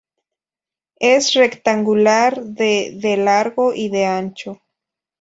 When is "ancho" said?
4.07-4.59